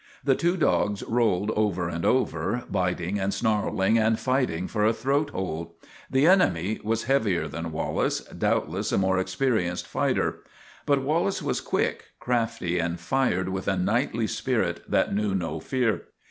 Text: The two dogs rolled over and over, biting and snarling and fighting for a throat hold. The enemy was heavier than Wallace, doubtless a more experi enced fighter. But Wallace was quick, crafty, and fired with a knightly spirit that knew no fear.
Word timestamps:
The 0.23 0.33
two 0.33 0.57
dogs 0.57 1.03
rolled 1.03 1.51
over 1.51 1.87
and 1.87 2.03
over, 2.05 2.63
biting 2.71 3.19
and 3.19 3.31
snarling 3.31 3.99
and 3.99 4.19
fighting 4.19 4.67
for 4.67 4.83
a 4.83 4.93
throat 4.93 5.29
hold. 5.29 5.73
The 6.09 6.25
enemy 6.25 6.79
was 6.83 7.03
heavier 7.03 7.47
than 7.47 7.71
Wallace, 7.71 8.21
doubtless 8.21 8.91
a 8.91 8.97
more 8.97 9.17
experi 9.17 9.67
enced 9.69 9.85
fighter. 9.85 10.39
But 10.87 11.03
Wallace 11.03 11.43
was 11.43 11.61
quick, 11.61 12.05
crafty, 12.19 12.79
and 12.79 12.99
fired 12.99 13.49
with 13.49 13.67
a 13.67 13.77
knightly 13.77 14.25
spirit 14.25 14.83
that 14.89 15.13
knew 15.13 15.35
no 15.35 15.59
fear. 15.59 16.05